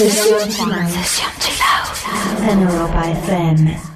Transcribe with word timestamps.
Session 0.00 0.48
to 0.48 1.50
Love. 1.60 2.48
Europa 2.62 3.02
FM. 3.26 3.89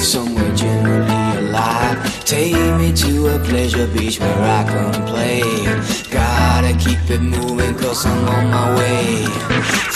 somewhere 0.00 0.54
generally 0.54 1.38
alive. 1.38 2.24
Take 2.24 2.54
me 2.78 2.92
to 2.92 3.28
a 3.34 3.38
pleasure 3.38 3.86
beach 3.88 4.18
where 4.18 4.42
I 4.42 4.64
can 4.64 5.06
play. 5.06 5.42
Gotta 6.10 6.72
keep 6.78 6.98
it 7.10 7.20
moving 7.20 7.74
cause 7.74 8.06
I'm 8.06 8.28
on 8.28 8.50
my 8.50 8.76
way. 8.76 9.26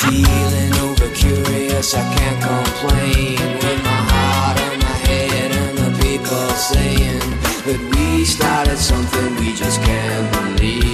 Feeling 0.03 0.73
over 0.85 1.09
curious, 1.15 1.95
I 1.95 2.03
can't 2.17 2.41
complain. 2.43 3.39
With 3.63 3.83
my 3.83 4.01
heart 4.13 4.61
and 4.61 4.83
my 4.83 4.97
head 5.09 5.51
and 5.53 5.79
the 5.79 5.91
people 6.03 6.49
saying 6.71 7.31
that 7.67 7.81
we 7.95 8.25
started 8.25 8.79
something 8.79 9.37
we 9.37 9.55
just 9.55 9.81
can't 9.83 10.31
believe. 10.33 10.94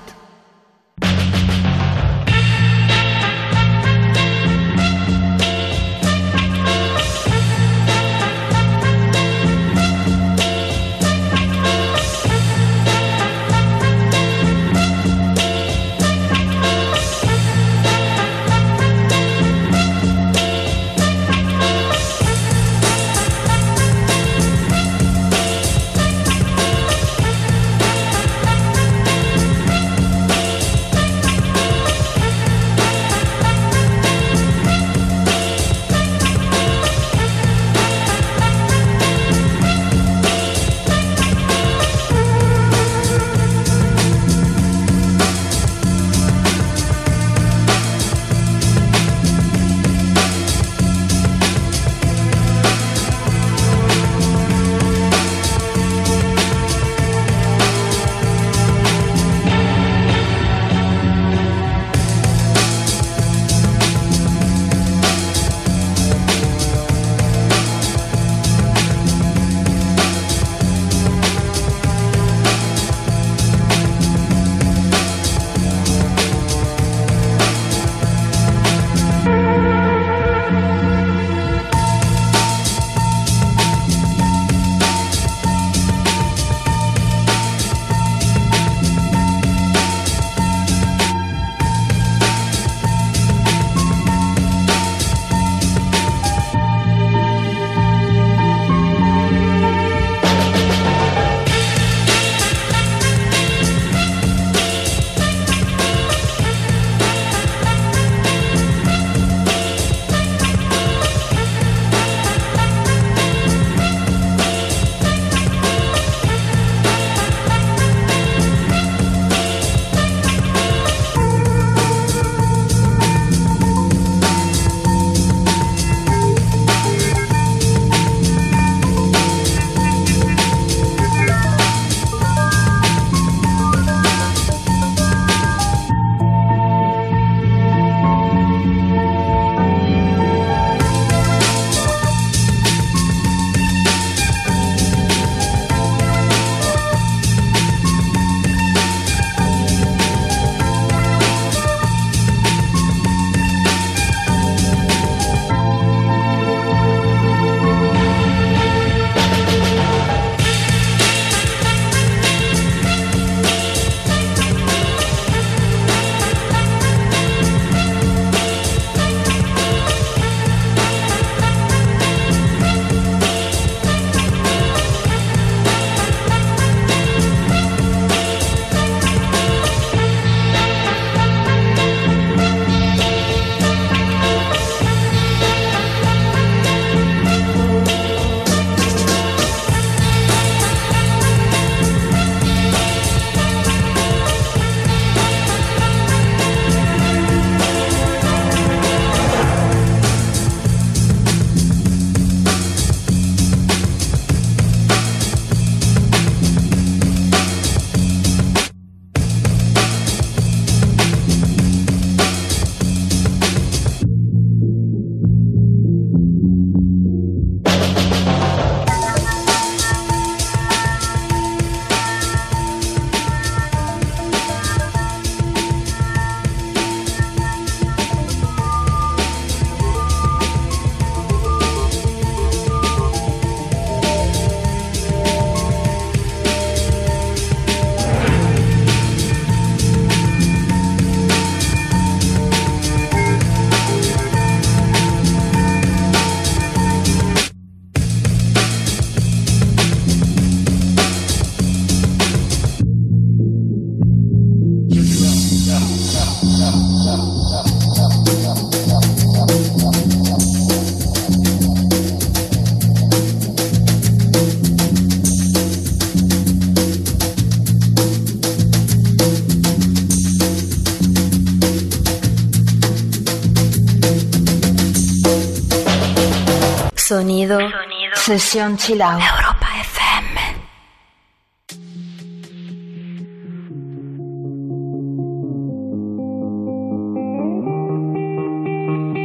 Sonido. 277.11 277.59
Sonido. 277.59 278.15
Sesión 278.15 278.77
Chill 278.77 279.01
Out. 279.01 279.21
Europa 279.21 279.67
FM. 279.81 280.37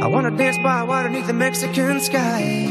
I 0.03 0.07
wanna 0.07 0.31
dance 0.35 0.57
by 0.57 0.83
water 0.83 1.07
beneath 1.07 1.27
the 1.27 1.33
Mexican 1.33 2.01
sky. 2.01 2.67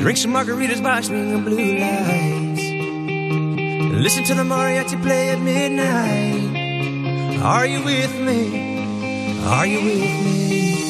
Drink 0.00 0.16
some 0.16 0.32
margaritas 0.32 0.82
by 0.82 1.02
swinging 1.02 1.44
blue 1.44 1.76
lights. 1.84 2.62
Listen 3.92 4.24
to 4.24 4.32
the 4.32 4.42
mariachi 4.42 4.96
play 5.02 5.28
at 5.28 5.38
midnight. 5.38 6.56
Are 7.42 7.66
you 7.66 7.84
with 7.84 8.14
me? 8.20 8.40
Are 9.44 9.66
you 9.66 9.84
with 9.84 10.24
me? 10.24 10.89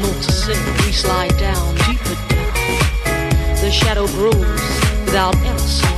more 0.00 0.14
to 0.14 0.32
sing. 0.32 0.64
We 0.84 0.92
slide 0.92 1.36
down, 1.38 1.74
deeper 1.86 2.14
down. 2.28 3.60
The 3.60 3.70
shadow 3.70 4.06
grows 4.08 4.34
without 5.04 5.36
ever. 5.36 5.97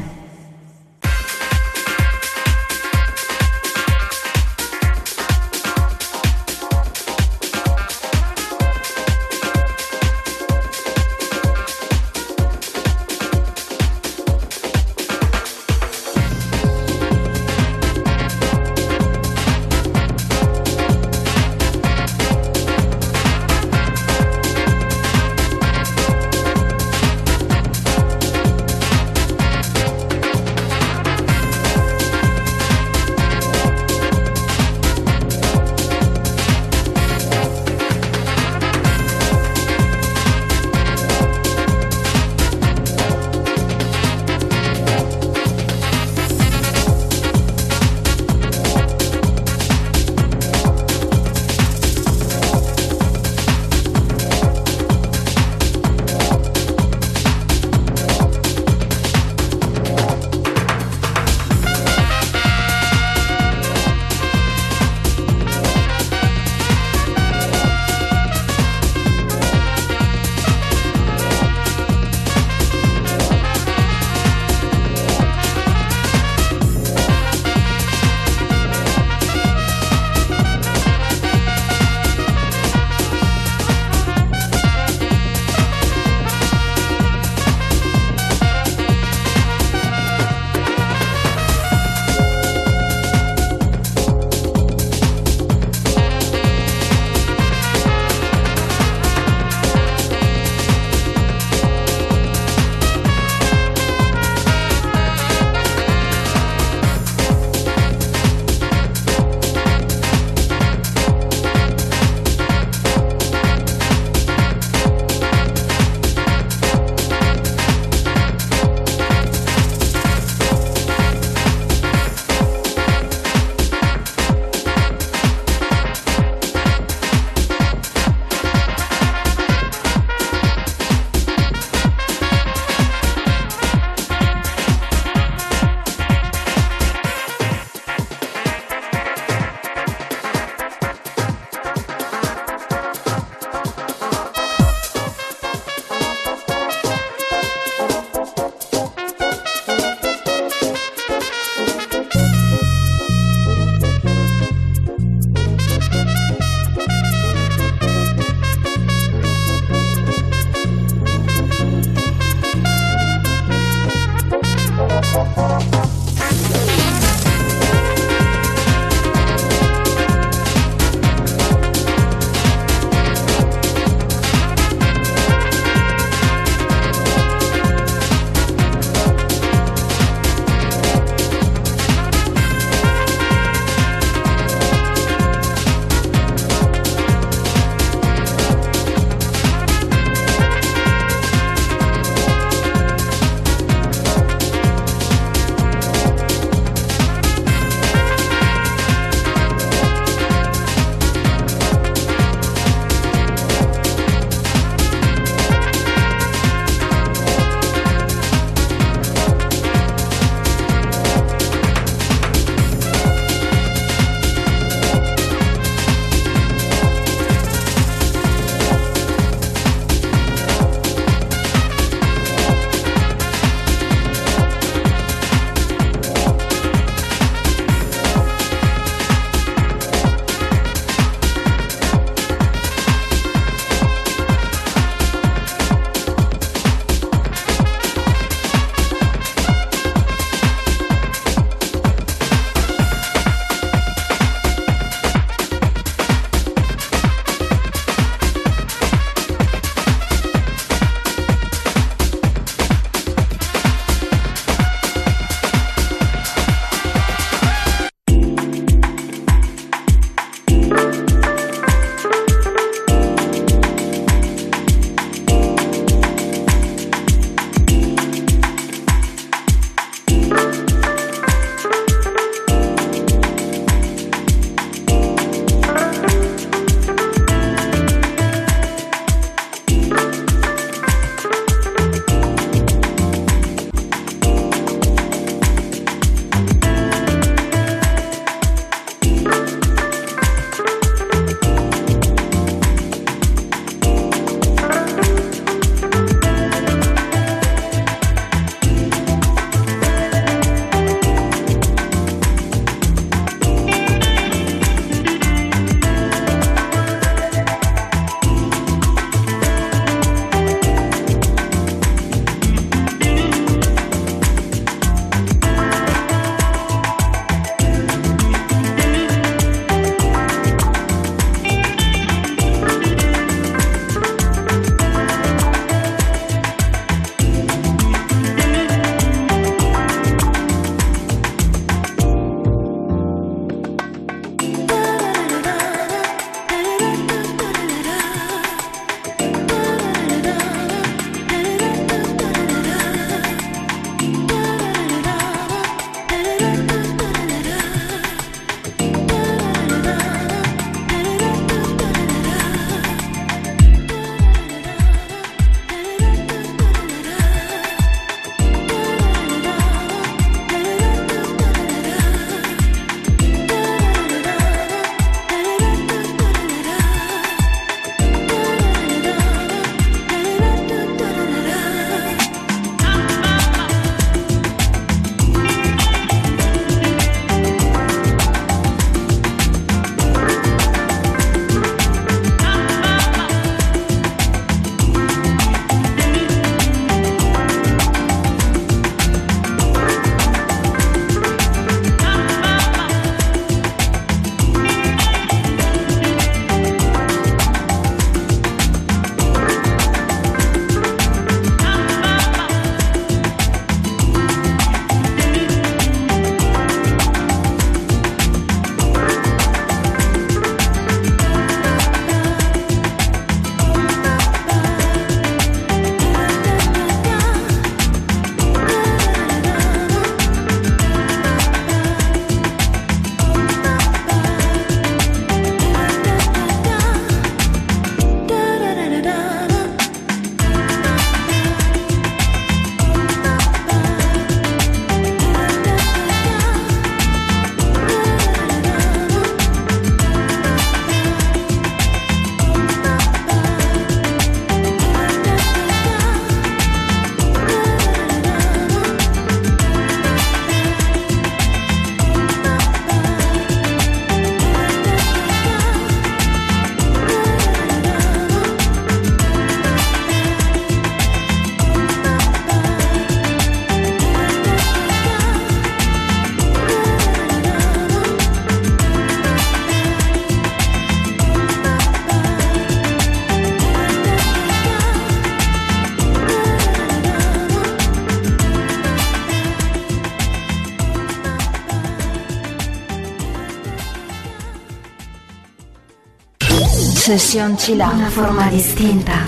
Sesión 487.11 487.57
Chila. 487.57 487.89
Una 487.89 488.09
forma 488.09 488.49
distinta 488.49 489.25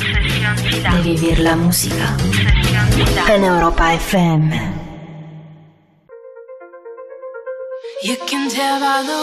de 0.94 1.02
vivir 1.02 1.40
la 1.40 1.58
música. 1.58 2.16
En 3.28 3.44
Europa 3.44 3.94
FM. 3.96 4.58
You 8.02 8.16
can 8.26 8.48
tell 8.48 8.80
by 8.80 9.04
the 9.06 9.23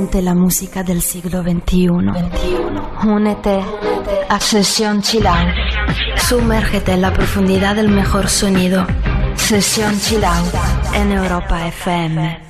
La 0.00 0.34
música 0.34 0.82
del 0.82 1.02
siglo 1.02 1.42
XXI. 1.42 1.88
Únete 3.06 3.60
a 4.30 4.40
Sesión 4.40 5.02
Chill 5.02 5.26
Out. 5.26 5.54
Sumérgete 6.16 6.92
en 6.92 7.02
la 7.02 7.12
profundidad 7.12 7.76
del 7.76 7.90
mejor 7.90 8.30
sonido. 8.30 8.86
Sesión 9.36 10.00
Chill 10.00 10.24
Out 10.24 10.54
en 10.94 11.12
Europa 11.12 11.66
FM. 11.66 12.49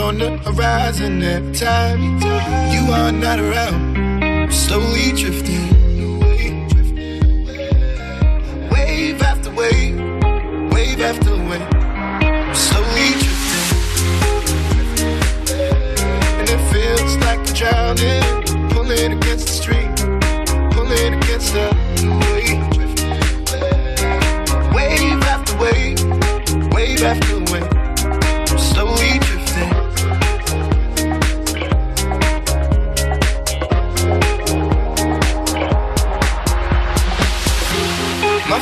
on 0.00 0.18
the 0.18 0.36
horizon 0.38 1.22
every 1.22 1.54
time 1.54 2.00
you 2.72 2.92
are 2.92 3.12
not 3.12 3.38
around. 3.38 4.52
Slowly 4.52 5.12
drifting 5.12 5.69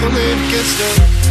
pulling 0.00 0.38
against 0.48 0.78
the. 0.78 0.86
Wave 0.96 1.25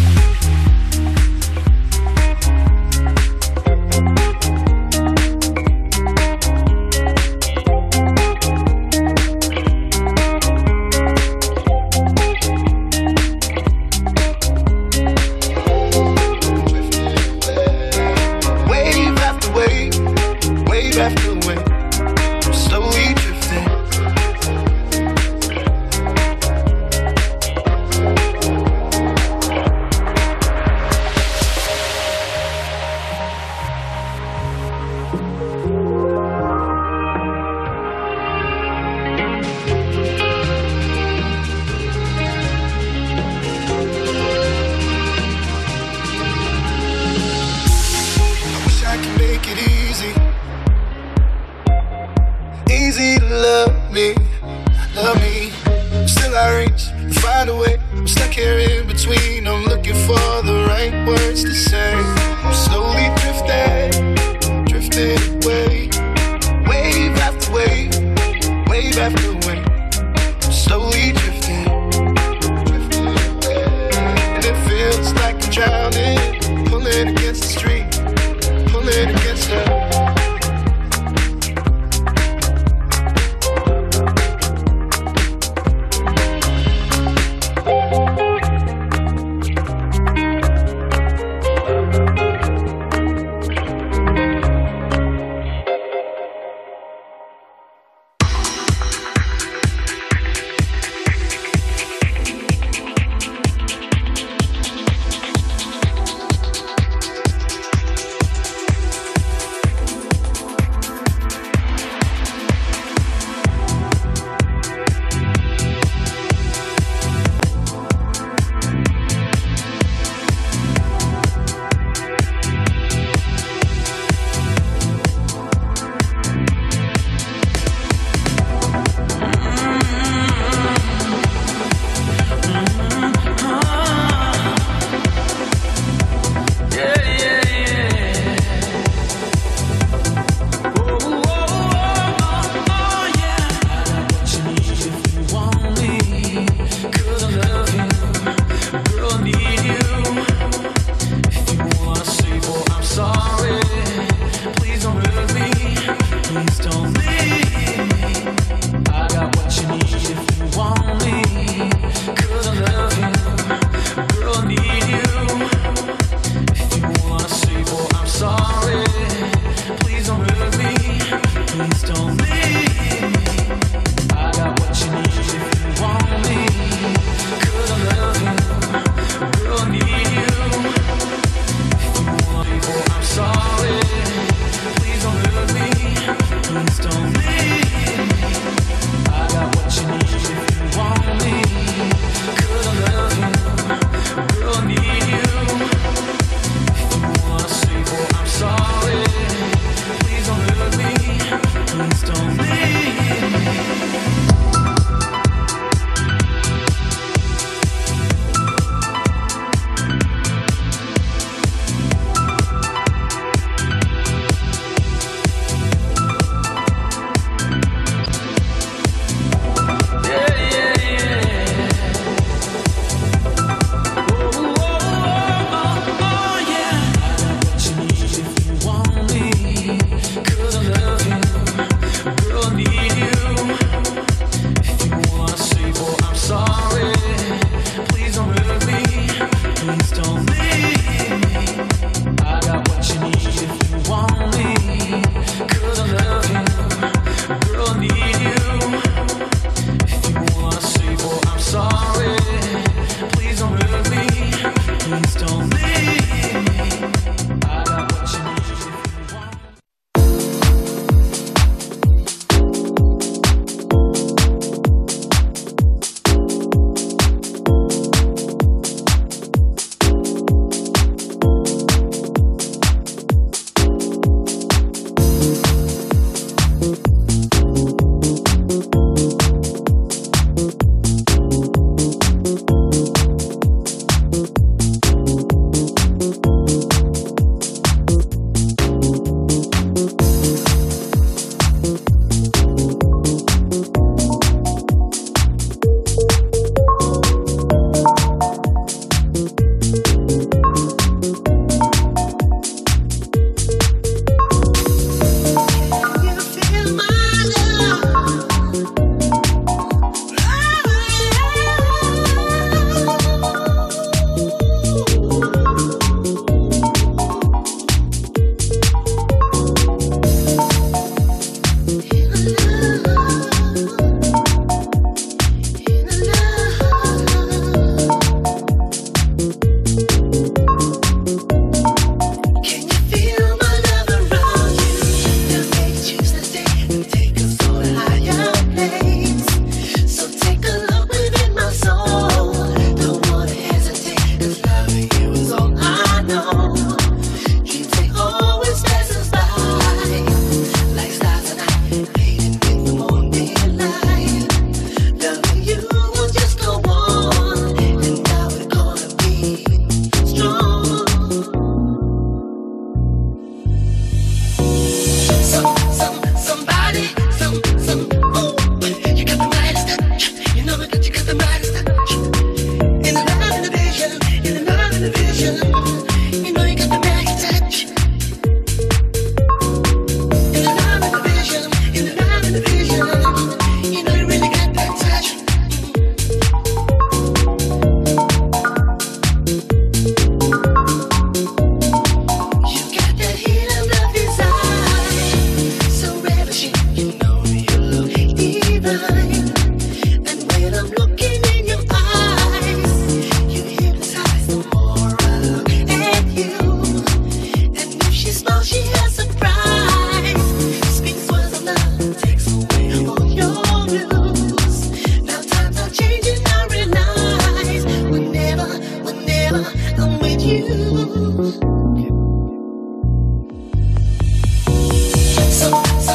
so, 425.46 425.64
so. 425.80 425.95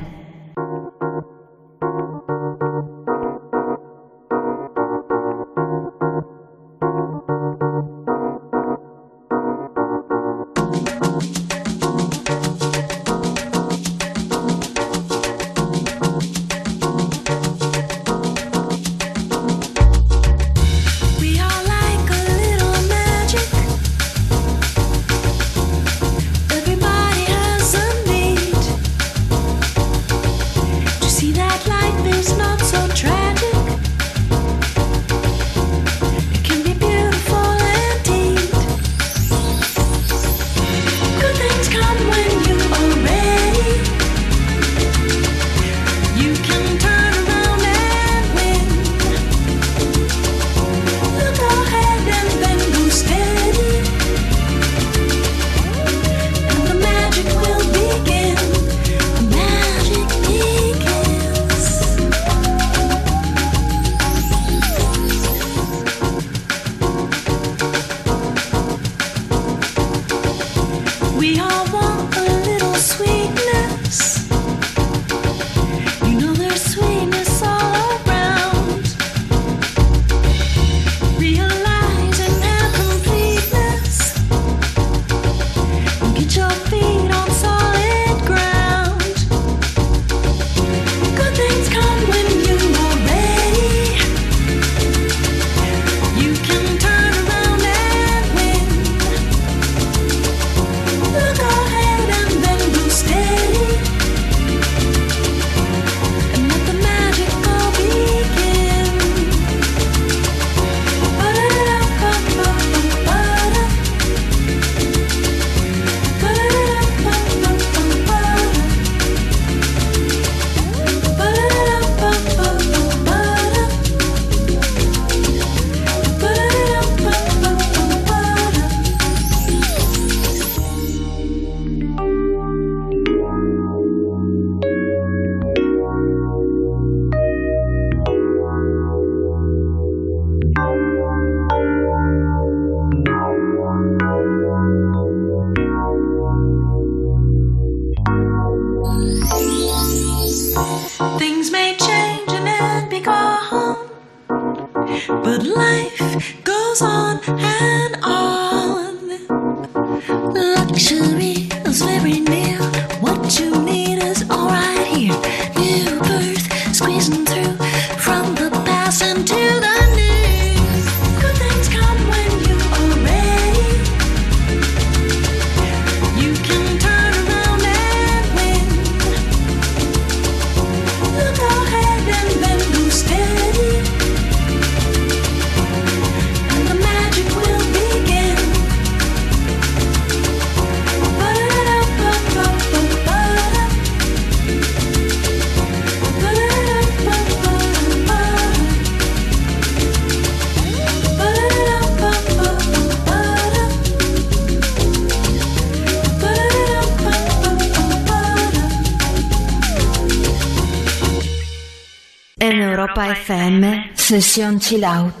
FM, 214.31 214.37
session 214.37 214.59
chill 214.61 214.85
out. 214.85 215.20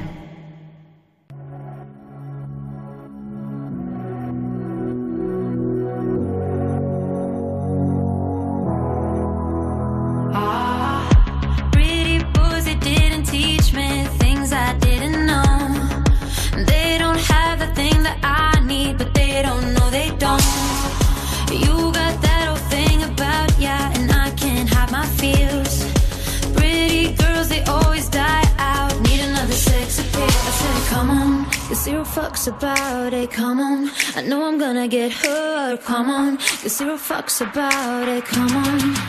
zero 36.81 36.97
fucks 36.97 37.41
about 37.41 38.07
it. 38.07 38.25
Come 38.25 38.55
on. 38.55 39.00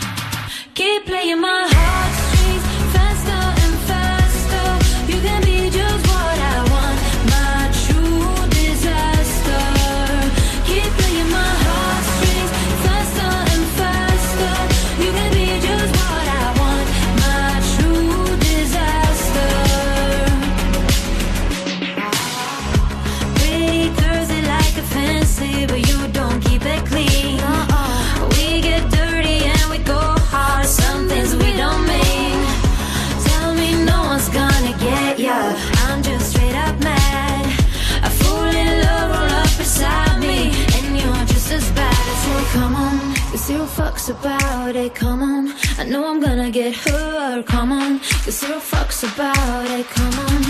zero 43.42 43.64
fucks 43.64 44.08
about 44.08 44.76
it, 44.76 44.94
come 44.94 45.20
on. 45.20 45.52
I 45.76 45.84
know 45.84 46.06
I'm 46.06 46.20
gonna 46.20 46.50
get 46.50 46.74
hurt, 46.76 47.44
come 47.46 47.72
on. 47.72 47.98
Cause 47.98 48.38
zero 48.38 48.58
fucks 48.58 49.02
about 49.02 49.66
it, 49.68 49.86
come 49.86 50.16
on. 50.28 50.42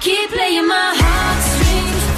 Keep 0.00 0.30
playing 0.30 0.68
my 0.68 0.94
heartstrings. 0.96 2.17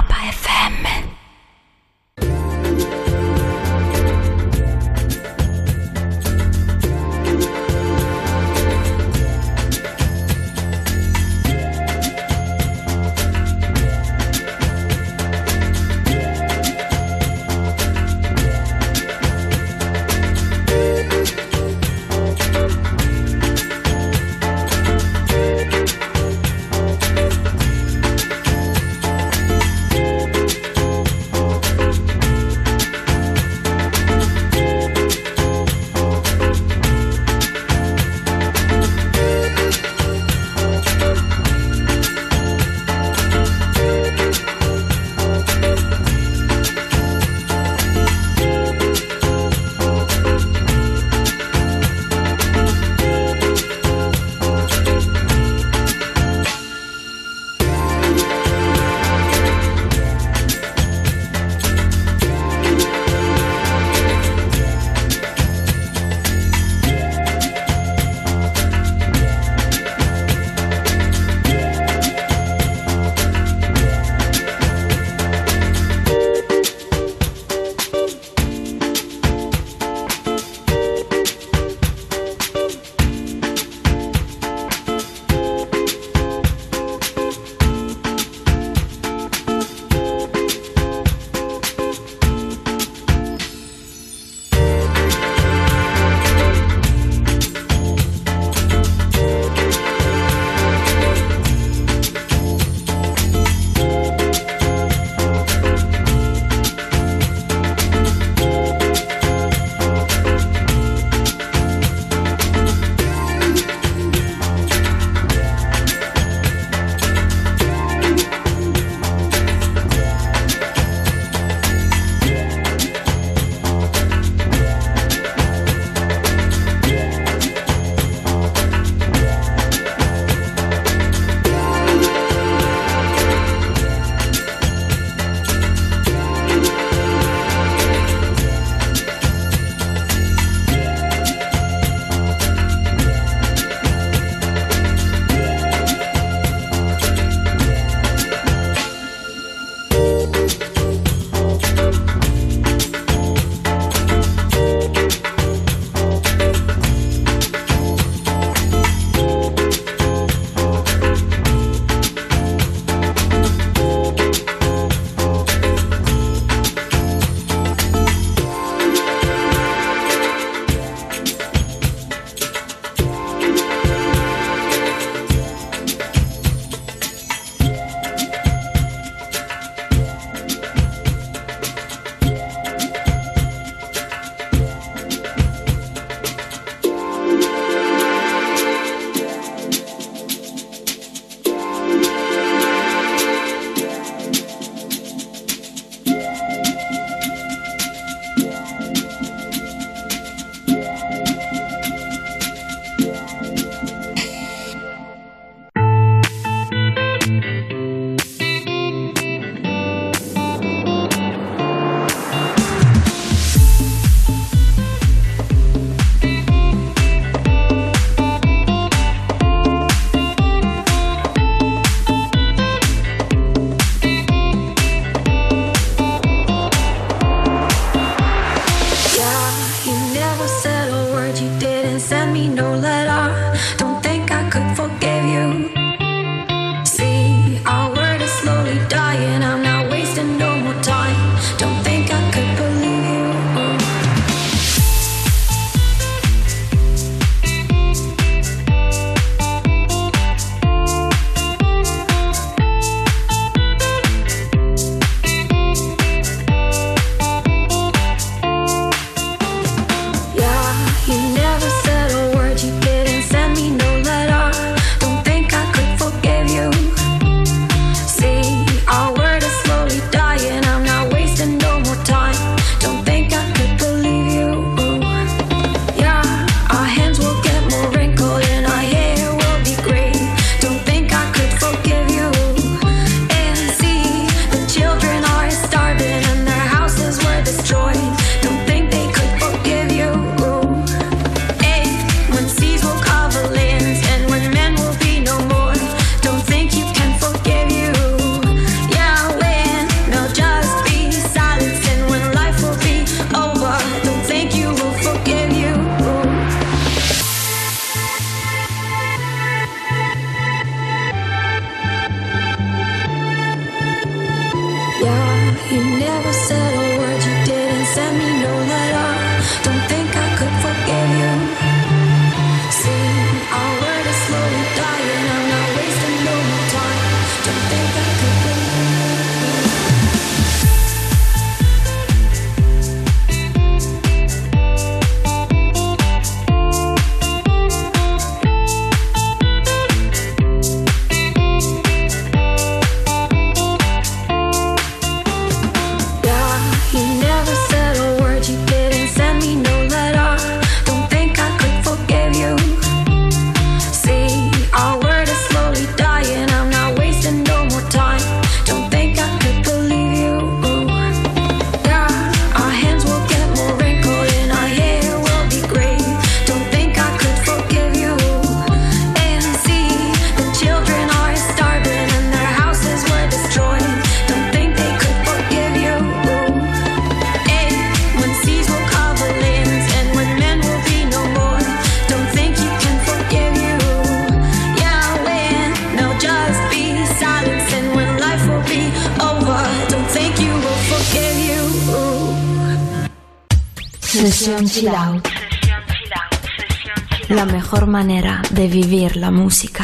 vivere 398.67 399.19
la 399.19 399.31
musica. 399.31 399.80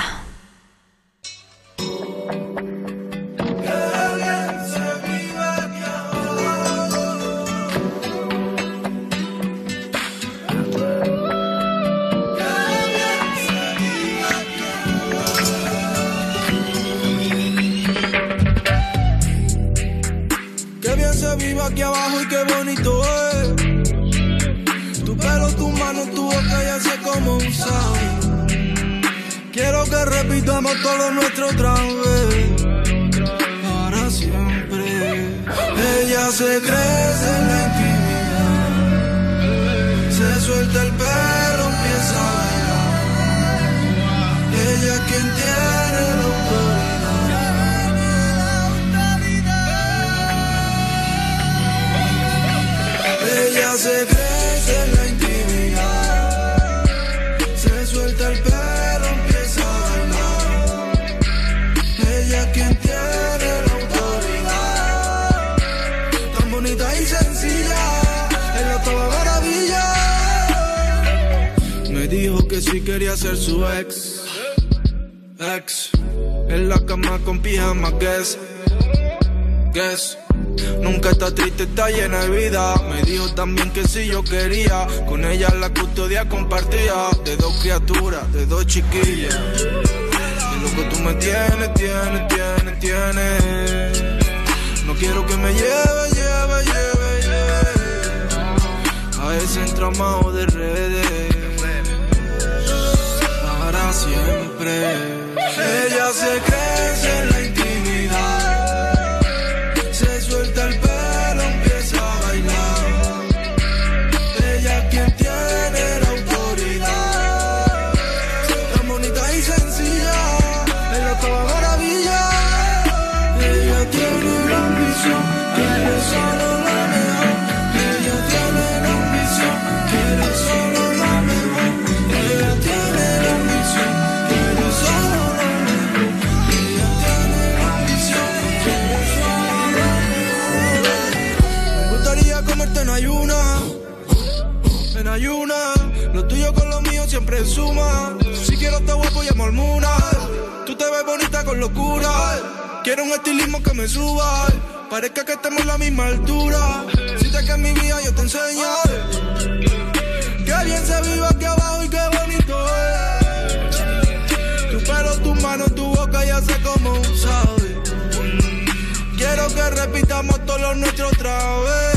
Repitamos 170.18 170.46
todo 170.46 170.58
lo 170.58 170.76
nuestro 170.76 171.08
otra 171.10 171.60
vez. 171.60 171.97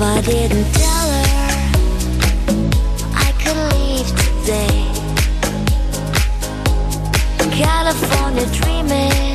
If 0.00 0.06
I 0.06 0.20
didn't 0.22 0.72
tell 0.72 1.10
her 1.12 1.28
I 3.14 3.32
could 3.42 3.58
leave 3.74 4.08
today. 4.16 4.78
California 7.54 8.46
dreaming. 8.46 9.29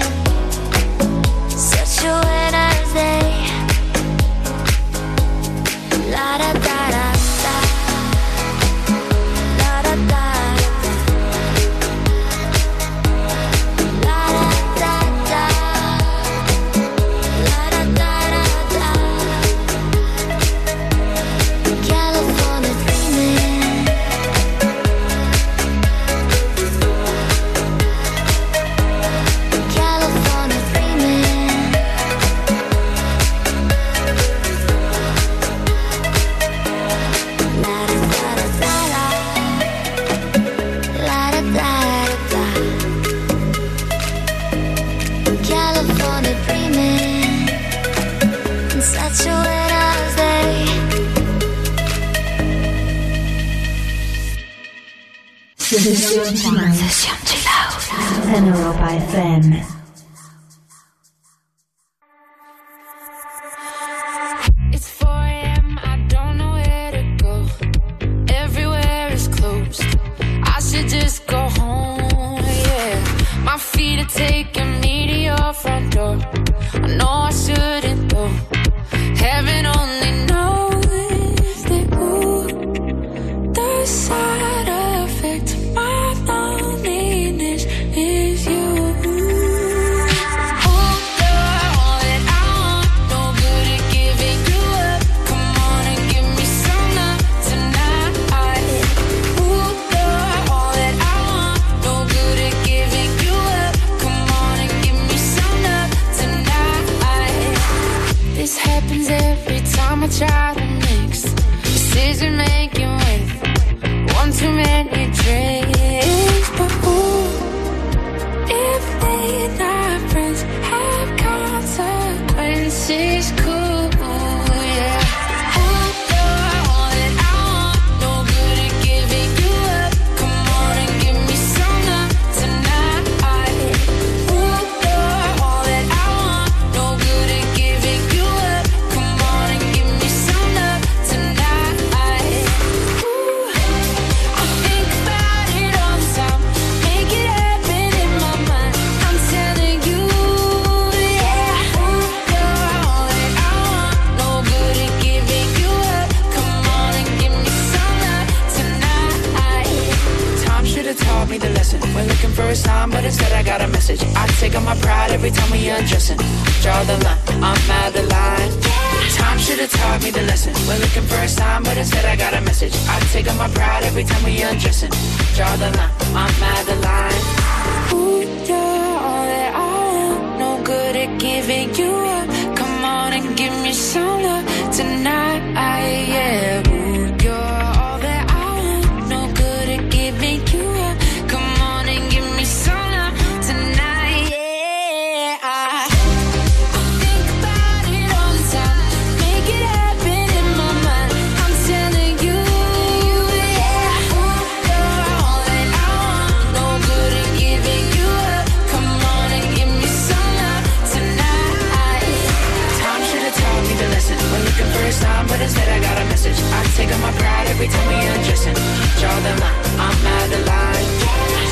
every 217.55 217.67
time 217.69 217.87
we 217.87 217.95
undressing. 218.11 218.53
Draw 218.99 219.15
the 219.23 219.33
line, 219.39 219.65
I'm 219.79 220.05
out 220.19 220.31
of 220.35 220.43
line. 220.45 220.87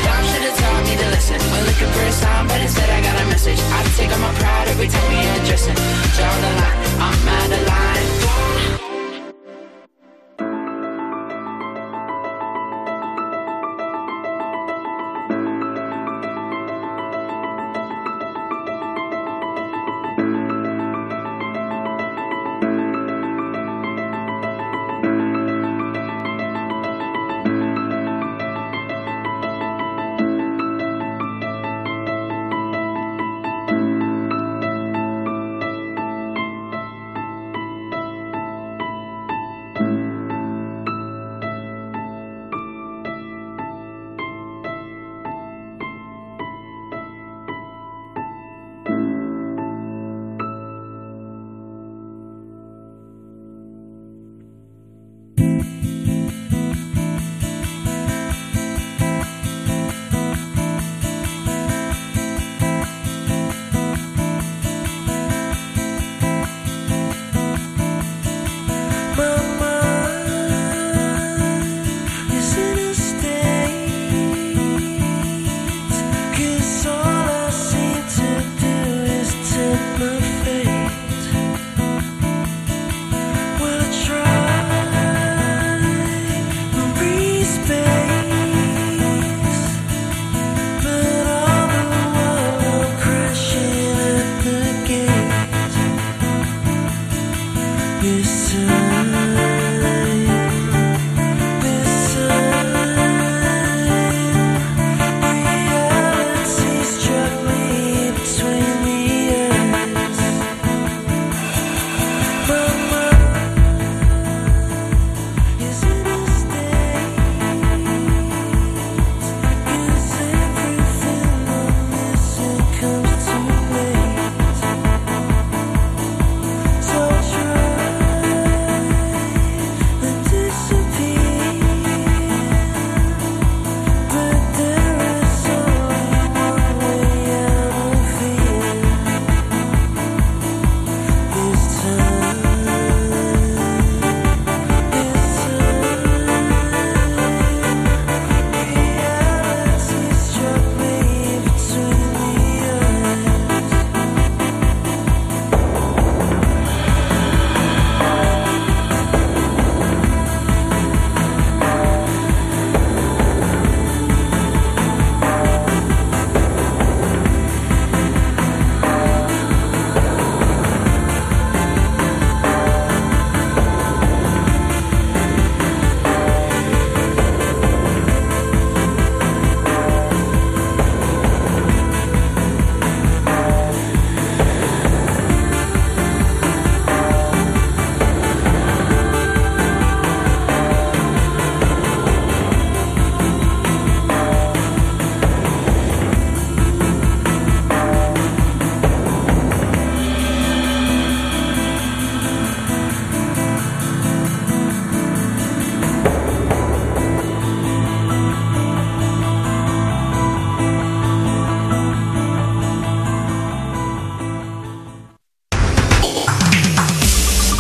Stop 0.04 0.24
should 0.28 0.44
have 0.44 0.58
taught 0.60 0.84
me 0.84 0.96
the 1.00 1.10
lesson. 1.16 1.40
We're 1.52 1.64
looking 1.64 1.92
for 1.96 2.04
a 2.04 2.12
sign, 2.12 2.48
but 2.48 2.60
instead 2.60 2.90
I 2.90 3.00
got 3.02 3.22
a 3.22 3.26
message. 3.28 3.60
I 3.60 3.84
take 3.96 4.12
on 4.12 4.20
my 4.20 4.34
pride 4.36 4.68
every 4.68 4.88
time 4.88 5.08
we 5.10 5.20
undressing. 5.40 5.76
Draw 6.16 6.34
the 6.44 6.52
line, 6.60 6.80
I'm 7.00 7.28
out 7.40 7.52
of 7.58 7.68
line. 7.68 8.93